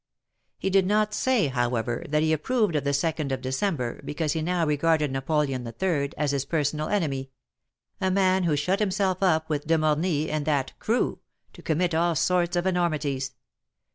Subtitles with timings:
[0.57, 4.41] He did not say, however, that he approved of the Second of December, because he
[4.41, 6.09] now regarded Napoleon III.
[6.17, 7.29] as his personal enemy—
[8.01, 11.19] a man who shut himself up with De Morny and that crew,"
[11.53, 13.33] to commit all sorts of enormities.